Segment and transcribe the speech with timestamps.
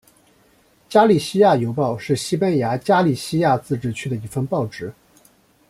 [0.89, 4.91] 加利西亚邮报是西班牙加利西亚自治区的一份报纸。